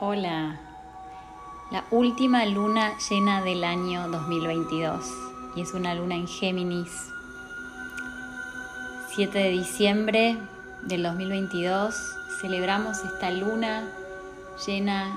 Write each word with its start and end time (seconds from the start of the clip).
Hola, 0.00 0.58
la 1.70 1.84
última 1.92 2.44
luna 2.46 2.98
llena 3.08 3.42
del 3.42 3.62
año 3.62 4.08
2022 4.08 5.06
y 5.54 5.60
es 5.60 5.72
una 5.72 5.94
luna 5.94 6.16
en 6.16 6.26
Géminis. 6.26 6.90
7 9.14 9.38
de 9.38 9.50
diciembre 9.50 10.36
del 10.82 11.04
2022 11.04 11.94
celebramos 12.40 13.04
esta 13.04 13.30
luna 13.30 13.88
llena 14.66 15.16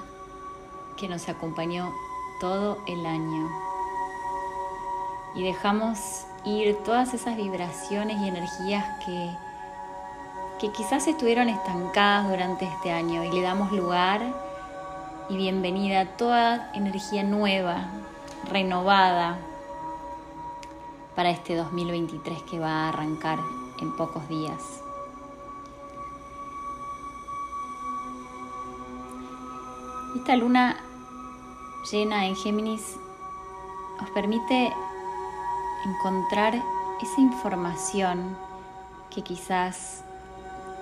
que 0.96 1.10
nos 1.10 1.28
acompañó 1.28 1.92
todo 2.40 2.78
el 2.86 3.04
año 3.04 3.50
y 5.34 5.42
dejamos 5.42 6.28
ir 6.46 6.78
todas 6.86 7.16
esas 7.16 7.36
vibraciones 7.36 8.22
y 8.22 8.28
energías 8.28 8.86
que, 9.04 9.32
que 10.62 10.72
quizás 10.72 11.08
estuvieron 11.08 11.50
estancadas 11.50 12.30
durante 12.30 12.66
este 12.66 12.92
año 12.92 13.24
y 13.24 13.32
le 13.32 13.42
damos 13.42 13.72
lugar 13.72 14.46
y 15.30 15.36
bienvenida 15.36 16.02
a 16.02 16.18
toda 16.18 16.72
energía 16.74 17.22
nueva, 17.24 17.90
renovada 18.50 19.38
para 21.16 21.32
este 21.32 21.56
2023 21.56 22.44
que 22.44 22.60
va 22.60 22.86
a 22.86 22.90
arrancar 22.90 23.40
en 23.82 23.96
pocos 23.98 24.28
días. 24.30 24.82
Esta 30.16 30.36
luna 30.38 30.78
llena 31.92 32.26
en 32.26 32.36
Géminis 32.36 32.96
nos 34.00 34.10
permite 34.12 34.74
encontrar 35.86 36.56
esa 37.02 37.22
información 37.22 38.38
que 39.10 39.24
quizás 39.24 40.04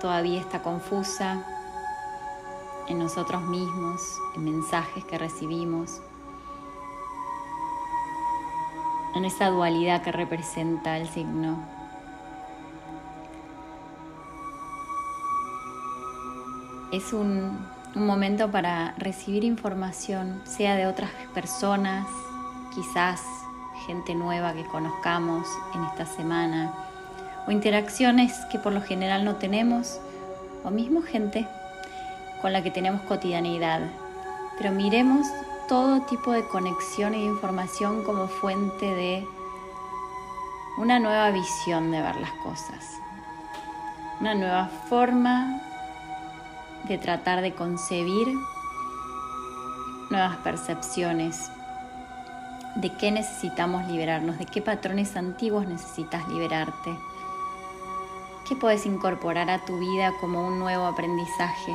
todavía 0.00 0.40
está 0.40 0.62
confusa, 0.62 1.55
en 2.88 2.98
nosotros 2.98 3.42
mismos, 3.42 4.20
en 4.34 4.44
mensajes 4.44 5.04
que 5.04 5.18
recibimos, 5.18 6.00
en 9.14 9.24
esa 9.24 9.48
dualidad 9.48 10.02
que 10.02 10.12
representa 10.12 10.98
el 10.98 11.08
signo. 11.08 11.58
Es 16.92 17.12
un, 17.12 17.66
un 17.94 18.06
momento 18.06 18.50
para 18.50 18.94
recibir 18.98 19.42
información, 19.42 20.42
sea 20.44 20.76
de 20.76 20.86
otras 20.86 21.10
personas, 21.34 22.06
quizás 22.74 23.22
gente 23.86 24.14
nueva 24.14 24.52
que 24.52 24.66
conozcamos 24.66 25.46
en 25.74 25.84
esta 25.84 26.06
semana, 26.06 26.72
o 27.46 27.50
interacciones 27.50 28.32
que 28.50 28.58
por 28.58 28.72
lo 28.72 28.82
general 28.82 29.24
no 29.24 29.36
tenemos, 29.36 29.98
o 30.64 30.70
mismo 30.70 31.02
gente 31.02 31.46
con 32.46 32.52
la 32.52 32.62
que 32.62 32.70
tenemos 32.70 33.02
cotidianidad, 33.02 33.80
pero 34.56 34.70
miremos 34.70 35.26
todo 35.68 36.02
tipo 36.02 36.30
de 36.30 36.46
conexión 36.46 37.12
e 37.12 37.24
información 37.24 38.04
como 38.04 38.28
fuente 38.28 38.86
de 38.86 39.26
una 40.78 41.00
nueva 41.00 41.32
visión 41.32 41.90
de 41.90 42.00
ver 42.00 42.14
las 42.14 42.30
cosas, 42.44 43.00
una 44.20 44.36
nueva 44.36 44.68
forma 44.88 45.60
de 46.84 46.98
tratar 46.98 47.40
de 47.40 47.52
concebir 47.52 48.28
nuevas 50.10 50.36
percepciones, 50.36 51.50
de 52.76 52.92
qué 52.96 53.10
necesitamos 53.10 53.88
liberarnos, 53.88 54.38
de 54.38 54.46
qué 54.46 54.62
patrones 54.62 55.16
antiguos 55.16 55.66
necesitas 55.66 56.28
liberarte, 56.28 56.96
qué 58.48 58.54
puedes 58.54 58.86
incorporar 58.86 59.50
a 59.50 59.64
tu 59.64 59.80
vida 59.80 60.12
como 60.20 60.46
un 60.46 60.60
nuevo 60.60 60.86
aprendizaje. 60.86 61.74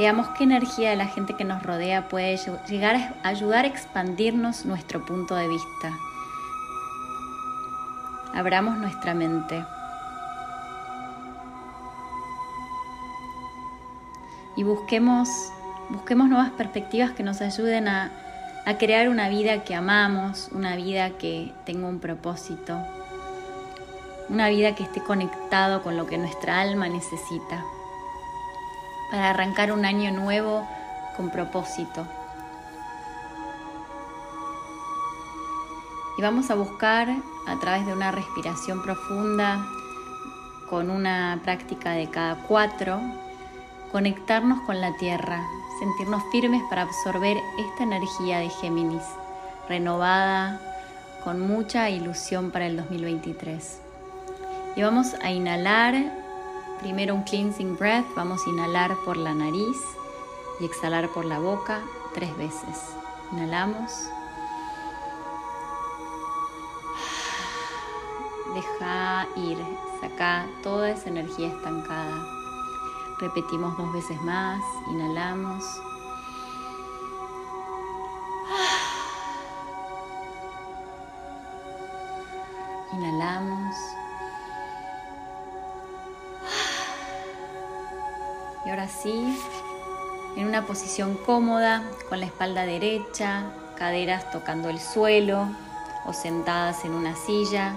Veamos 0.00 0.28
qué 0.28 0.44
energía 0.44 0.88
de 0.88 0.96
la 0.96 1.08
gente 1.08 1.34
que 1.34 1.44
nos 1.44 1.62
rodea 1.62 2.08
puede 2.08 2.34
llegar 2.66 2.96
a 2.96 3.28
ayudar 3.28 3.66
a 3.66 3.68
expandirnos 3.68 4.64
nuestro 4.64 5.04
punto 5.04 5.34
de 5.34 5.46
vista. 5.46 5.92
Abramos 8.32 8.78
nuestra 8.78 9.12
mente. 9.12 9.62
Y 14.56 14.62
busquemos, 14.62 15.28
busquemos 15.90 16.30
nuevas 16.30 16.52
perspectivas 16.52 17.10
que 17.10 17.22
nos 17.22 17.42
ayuden 17.42 17.86
a, 17.86 18.10
a 18.64 18.78
crear 18.78 19.10
una 19.10 19.28
vida 19.28 19.64
que 19.64 19.74
amamos, 19.74 20.48
una 20.52 20.76
vida 20.76 21.10
que 21.18 21.52
tenga 21.66 21.86
un 21.86 22.00
propósito, 22.00 22.78
una 24.30 24.48
vida 24.48 24.74
que 24.74 24.82
esté 24.82 25.02
conectado 25.02 25.82
con 25.82 25.98
lo 25.98 26.06
que 26.06 26.16
nuestra 26.16 26.58
alma 26.62 26.88
necesita 26.88 27.62
para 29.10 29.30
arrancar 29.30 29.72
un 29.72 29.84
año 29.84 30.12
nuevo 30.12 30.66
con 31.16 31.30
propósito. 31.30 32.06
Y 36.16 36.22
vamos 36.22 36.50
a 36.50 36.54
buscar 36.54 37.08
a 37.46 37.58
través 37.60 37.86
de 37.86 37.92
una 37.92 38.10
respiración 38.10 38.82
profunda, 38.82 39.64
con 40.68 40.90
una 40.90 41.40
práctica 41.42 41.92
de 41.92 42.08
cada 42.08 42.36
cuatro, 42.46 43.00
conectarnos 43.90 44.60
con 44.62 44.80
la 44.80 44.96
tierra, 44.96 45.42
sentirnos 45.80 46.22
firmes 46.30 46.62
para 46.68 46.82
absorber 46.82 47.36
esta 47.58 47.82
energía 47.82 48.38
de 48.38 48.48
Géminis, 48.50 49.02
renovada, 49.68 50.60
con 51.24 51.40
mucha 51.40 51.90
ilusión 51.90 52.50
para 52.50 52.66
el 52.66 52.76
2023. 52.76 53.80
Y 54.76 54.82
vamos 54.82 55.14
a 55.22 55.30
inhalar 55.30 55.94
Primero 56.80 57.14
un 57.14 57.24
cleansing 57.24 57.76
breath, 57.76 58.06
vamos 58.16 58.46
a 58.46 58.50
inhalar 58.50 58.96
por 59.04 59.18
la 59.18 59.34
nariz 59.34 59.76
y 60.60 60.64
exhalar 60.64 61.10
por 61.10 61.26
la 61.26 61.38
boca 61.38 61.82
tres 62.14 62.34
veces. 62.38 62.96
Inhalamos. 63.32 63.92
Deja 68.54 69.26
ir, 69.36 69.58
saca 70.00 70.46
toda 70.62 70.90
esa 70.90 71.10
energía 71.10 71.48
estancada. 71.48 72.26
Repetimos 73.20 73.76
dos 73.76 73.92
veces 73.92 74.20
más, 74.22 74.62
inhalamos. 74.90 75.62
Inhalamos. 82.94 83.76
Y 88.64 88.70
ahora 88.70 88.88
sí, 88.88 89.38
en 90.36 90.46
una 90.46 90.66
posición 90.66 91.16
cómoda, 91.16 91.82
con 92.08 92.20
la 92.20 92.26
espalda 92.26 92.64
derecha, 92.64 93.52
caderas 93.76 94.30
tocando 94.30 94.68
el 94.68 94.78
suelo 94.78 95.48
o 96.04 96.12
sentadas 96.12 96.84
en 96.84 96.92
una 96.92 97.16
silla. 97.16 97.74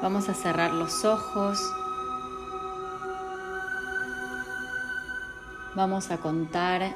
Vamos 0.00 0.28
a 0.28 0.34
cerrar 0.34 0.72
los 0.72 1.04
ojos. 1.04 1.58
Vamos 5.74 6.10
a 6.10 6.18
contar 6.18 6.94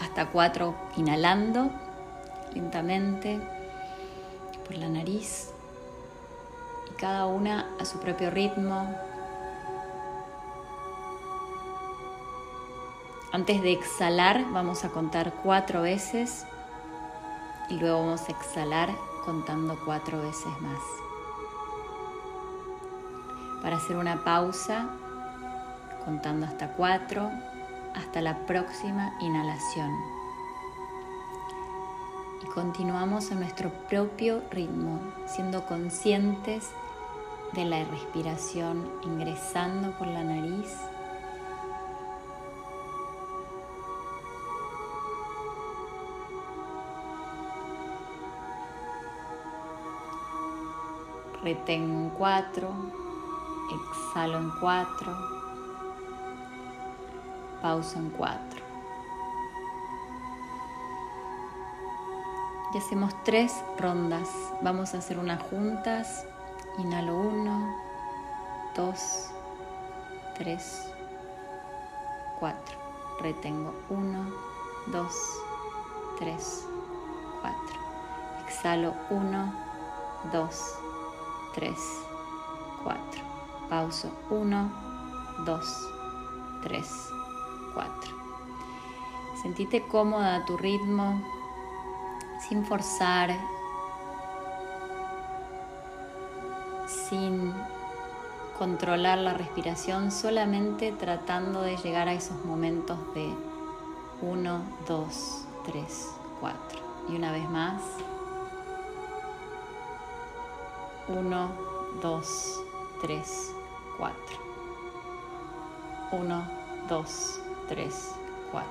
hasta 0.00 0.26
cuatro 0.26 0.74
inhalando 0.96 1.70
lentamente 2.54 3.38
por 4.66 4.76
la 4.76 4.88
nariz 4.88 5.55
cada 6.98 7.26
una 7.26 7.66
a 7.78 7.84
su 7.84 7.98
propio 7.98 8.30
ritmo. 8.30 8.94
Antes 13.32 13.62
de 13.62 13.72
exhalar 13.72 14.44
vamos 14.52 14.84
a 14.84 14.88
contar 14.90 15.32
cuatro 15.42 15.82
veces 15.82 16.46
y 17.68 17.74
luego 17.74 18.00
vamos 18.00 18.28
a 18.28 18.32
exhalar 18.32 18.90
contando 19.24 19.78
cuatro 19.84 20.22
veces 20.22 20.52
más. 20.60 20.80
Para 23.62 23.76
hacer 23.76 23.96
una 23.96 24.22
pausa, 24.22 24.88
contando 26.04 26.46
hasta 26.46 26.72
cuatro, 26.72 27.30
hasta 27.94 28.20
la 28.20 28.46
próxima 28.46 29.14
inhalación 29.20 29.90
y 32.42 32.46
continuamos 32.46 33.30
a 33.32 33.34
nuestro 33.34 33.70
propio 33.88 34.42
ritmo, 34.50 35.00
siendo 35.26 35.66
conscientes 35.66 36.70
de 37.56 37.64
la 37.64 37.82
respiración 37.84 38.86
ingresando 39.02 39.90
por 39.92 40.06
la 40.08 40.22
nariz. 40.22 40.76
Retengo 51.42 51.98
en 51.98 52.10
cuatro, 52.10 52.70
exhalo 53.72 54.38
en 54.38 54.50
cuatro, 54.60 55.16
pausa 57.62 57.98
en 57.98 58.10
cuatro. 58.10 58.60
Y 62.74 62.78
hacemos 62.78 63.14
tres 63.24 63.64
rondas. 63.78 64.28
Vamos 64.60 64.94
a 64.94 64.98
hacer 64.98 65.18
unas 65.18 65.42
juntas 65.44 66.26
Inhalo 66.78 67.16
1, 67.16 67.74
2, 68.74 68.94
3, 70.38 70.58
4. 72.38 72.76
Retengo 73.20 73.72
1, 73.88 74.32
2, 74.92 75.08
3, 76.18 76.66
4. 77.40 77.54
Exhalo 78.46 78.94
1, 79.08 79.52
2, 80.32 80.48
3, 81.54 81.74
4. 82.84 83.22
Pauso 83.70 84.10
1, 84.28 84.70
2, 85.46 85.60
3, 86.62 86.84
4. 87.74 88.16
Sentite 89.42 89.80
cómoda 89.88 90.36
a 90.36 90.44
tu 90.44 90.56
ritmo, 90.58 91.22
sin 92.46 92.64
forzar, 92.66 93.30
sin 97.08 97.52
controlar 98.58 99.18
la 99.18 99.34
respiración, 99.34 100.10
solamente 100.10 100.92
tratando 100.92 101.62
de 101.62 101.76
llegar 101.76 102.08
a 102.08 102.14
esos 102.14 102.44
momentos 102.44 102.98
de 103.14 103.32
1, 104.22 104.60
2, 104.88 105.44
3, 105.64 106.10
4. 106.40 106.80
Y 107.08 107.16
una 107.16 107.32
vez 107.32 107.48
más. 107.50 107.82
1, 111.08 111.48
2, 112.02 112.60
3, 113.02 113.54
4. 113.98 114.16
1, 116.12 116.48
2, 116.88 117.40
3, 117.68 118.14
4. 118.52 118.70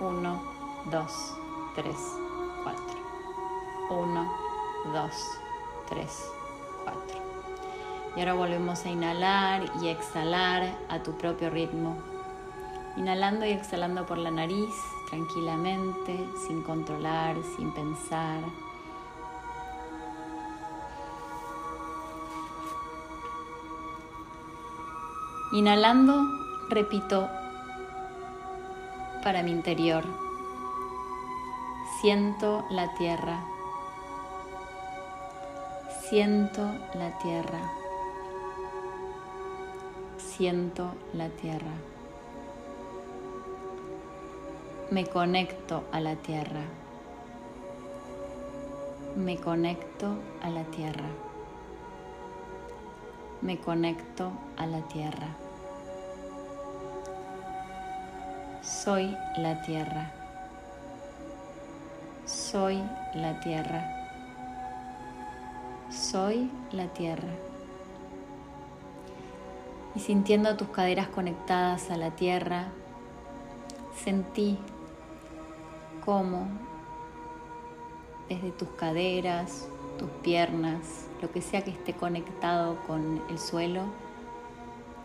1, 0.00 0.42
2, 0.90 1.36
3, 1.74 1.96
4. 2.64 2.82
1, 3.90 4.32
2, 4.92 5.12
3, 5.88 6.06
4. 6.28 6.41
Y 8.16 8.20
ahora 8.20 8.34
volvemos 8.34 8.84
a 8.84 8.90
inhalar 8.90 9.64
y 9.82 9.88
exhalar 9.88 10.76
a 10.88 11.02
tu 11.02 11.12
propio 11.16 11.48
ritmo. 11.48 11.96
Inhalando 12.96 13.46
y 13.46 13.50
exhalando 13.50 14.04
por 14.04 14.18
la 14.18 14.30
nariz 14.30 14.74
tranquilamente, 15.08 16.28
sin 16.46 16.62
controlar, 16.62 17.36
sin 17.56 17.72
pensar. 17.72 18.40
Inhalando, 25.52 26.24
repito 26.68 27.28
para 29.22 29.42
mi 29.42 29.50
interior. 29.50 30.04
Siento 32.00 32.64
la 32.70 32.92
tierra. 32.94 33.51
Siento 36.12 36.60
la 36.92 37.10
tierra. 37.20 37.72
Siento 40.18 40.90
la 41.14 41.30
tierra. 41.30 41.72
Me 44.90 45.06
conecto 45.06 45.84
a 45.90 46.00
la 46.00 46.16
tierra. 46.16 46.64
Me 49.16 49.38
conecto 49.38 50.16
a 50.42 50.50
la 50.50 50.64
tierra. 50.64 51.08
Me 53.40 53.58
conecto 53.58 54.32
a 54.58 54.66
la 54.66 54.82
tierra. 54.88 55.28
Soy 58.60 59.16
la 59.38 59.62
tierra. 59.62 60.12
Soy 62.26 62.82
la 63.14 63.40
tierra. 63.40 64.01
Soy 65.92 66.50
la 66.72 66.88
tierra. 66.88 67.28
Y 69.94 70.00
sintiendo 70.00 70.56
tus 70.56 70.68
caderas 70.68 71.08
conectadas 71.08 71.90
a 71.90 71.96
la 71.96 72.10
tierra, 72.12 72.68
sentí 74.02 74.58
cómo 76.04 76.48
desde 78.28 78.50
tus 78.52 78.68
caderas, 78.70 79.68
tus 79.98 80.08
piernas, 80.22 81.06
lo 81.20 81.30
que 81.30 81.42
sea 81.42 81.62
que 81.62 81.70
esté 81.70 81.92
conectado 81.92 82.78
con 82.86 83.22
el 83.28 83.38
suelo, 83.38 83.82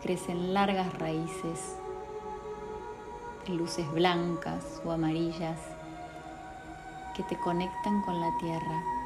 crecen 0.02 0.54
largas 0.54 0.98
raíces 0.98 1.76
luces 3.48 3.90
blancas 3.92 4.80
o 4.84 4.92
amarillas 4.92 5.58
que 7.14 7.22
te 7.24 7.36
conectan 7.38 8.02
con 8.02 8.20
la 8.20 8.30
tierra. 8.38 8.97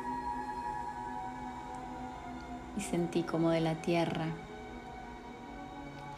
Y 2.77 2.81
sentí 2.81 3.23
como 3.23 3.51
de 3.51 3.61
la 3.61 3.75
tierra 3.77 4.27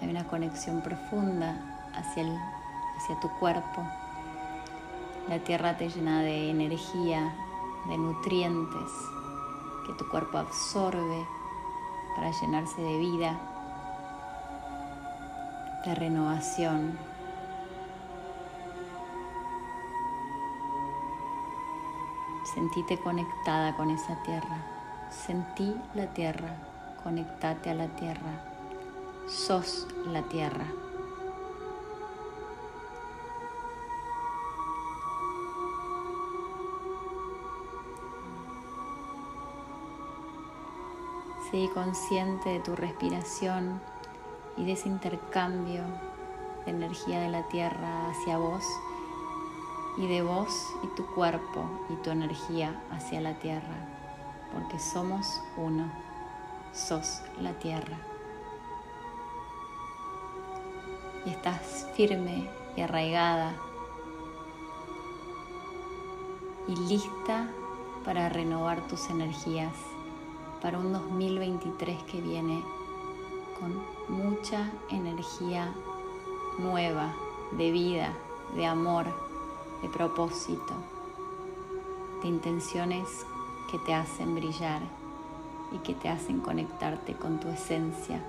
hay 0.01 0.09
una 0.09 0.27
conexión 0.27 0.83
profunda 0.83 1.91
hacia, 1.95 2.23
el, 2.23 2.37
hacia 2.97 3.21
tu 3.21 3.31
cuerpo. 3.39 3.83
La 5.29 5.39
tierra 5.39 5.77
te 5.77 5.89
llena 5.89 6.23
de 6.23 6.51
energía, 6.51 7.35
de 7.87 7.97
nutrientes 7.97 8.91
que 9.87 9.93
tu 9.95 10.09
cuerpo 10.09 10.39
absorbe 10.39 11.27
para 12.17 12.31
llenarse 12.31 12.81
de 12.81 12.99
vida, 12.99 13.41
de 15.85 15.95
renovación, 15.95 16.99
Sentite 22.55 22.99
conectada 22.99 23.75
con 23.75 23.91
esa 23.91 24.15
tierra. 24.23 24.74
Sentí 25.23 25.75
la 25.95 26.07
tierra. 26.13 26.57
Conectate 27.03 27.71
a 27.71 27.75
la 27.75 27.89
tierra. 27.89 28.45
Sos 29.27 29.87
la 30.07 30.23
tierra. 30.23 30.67
Sé 41.51 41.71
consciente 41.73 42.49
de 42.51 42.61
tu 42.61 42.75
respiración 42.75 43.81
y 44.57 44.65
de 44.65 44.73
ese 44.73 44.89
intercambio 44.89 45.85
de 46.65 46.73
energía 46.73 47.21
de 47.21 47.29
la 47.29 47.47
tierra 47.49 48.11
hacia 48.11 48.39
vos 48.39 48.65
y 49.97 50.07
de 50.07 50.23
vos 50.23 50.75
y 50.83 50.89
tu 50.97 51.07
cuerpo 51.15 51.65
y 51.89 51.95
tu 52.03 52.11
energía 52.11 52.83
hacia 52.91 53.21
la 53.21 53.35
tierra, 53.35 53.94
porque 54.55 54.79
somos 54.79 55.41
uno, 55.57 55.91
sos 56.73 57.21
la 57.41 57.53
tierra. 57.59 57.99
Y 61.27 61.31
estás 61.31 61.87
firme 61.97 62.49
y 62.77 62.81
arraigada 62.81 63.55
y 66.69 66.77
lista 66.77 67.49
para 68.05 68.29
renovar 68.29 68.87
tus 68.87 69.11
energías 69.11 69.75
para 70.63 70.79
un 70.79 70.93
2023 70.93 72.03
que 72.05 72.21
viene 72.21 72.63
con 73.59 73.83
mucha 74.09 74.71
energía 74.89 75.73
nueva, 76.59 77.15
de 77.53 77.71
vida, 77.71 78.13
de 78.55 78.67
amor, 78.67 79.07
de 79.83 79.89
propósito, 79.89 80.75
de 82.23 82.29
intenciones 82.29 83.27
que 83.71 83.79
te 83.79 83.95
hacen 83.95 84.35
brillar 84.35 84.81
y 85.73 85.79
que 85.79 85.95
te 85.95 86.09
hacen 86.09 86.41
conectarte 86.41 87.15
con 87.15 87.41
tu 87.41 87.49
esencia, 87.49 88.21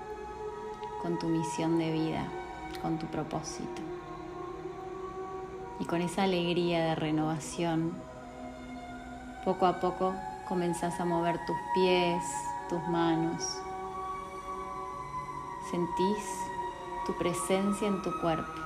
con 1.02 1.20
tu 1.20 1.28
misión 1.28 1.78
de 1.78 1.92
vida, 1.92 2.28
con 2.82 2.98
tu 2.98 3.06
propósito. 3.08 3.82
Y 5.80 5.86
con 5.86 6.02
esa 6.02 6.24
alegría 6.24 6.86
de 6.86 6.96
renovación, 6.96 7.94
poco 9.44 9.66
a 9.66 9.80
poco 9.80 10.14
comenzás 10.48 11.00
a 11.00 11.06
mover 11.06 11.38
tus 11.46 11.58
pies, 11.74 12.24
tus 12.70 12.82
manos. 12.88 13.44
Sentís 15.70 16.42
tu 17.06 17.14
presencia 17.18 17.88
en 17.88 18.02
tu 18.02 18.12
cuerpo 18.22 18.66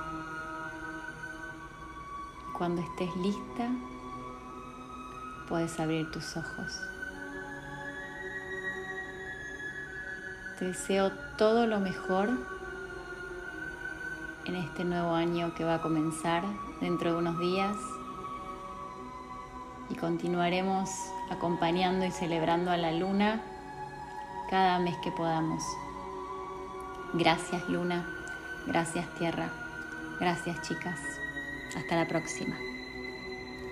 cuando 2.60 2.82
estés 2.82 3.16
lista, 3.16 3.70
puedes 5.50 5.80
abrir 5.80 6.10
tus 6.12 6.36
ojos. 6.36 6.80
Te 10.58 10.66
deseo 10.66 11.10
todo 11.36 11.66
lo 11.66 11.80
mejor 11.80 12.30
en 14.44 14.54
este 14.54 14.84
nuevo 14.84 15.12
año 15.12 15.52
que 15.54 15.64
va 15.64 15.74
a 15.74 15.82
comenzar 15.82 16.44
dentro 16.80 17.12
de 17.12 17.18
unos 17.18 17.38
días 17.40 17.76
y 19.90 19.96
continuaremos 19.96 20.88
acompañando 21.30 22.06
y 22.06 22.12
celebrando 22.12 22.70
a 22.70 22.76
la 22.76 22.92
luna 22.92 23.42
cada 24.48 24.78
mes 24.78 24.96
que 25.02 25.10
podamos. 25.10 25.62
Gracias 27.14 27.68
luna, 27.68 28.06
gracias 28.66 29.12
tierra, 29.18 29.50
gracias 30.20 30.62
chicas. 30.62 31.00
Hasta 31.76 31.96
la 31.96 32.06
próxima. 32.06 32.56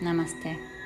Namaste. 0.01 0.78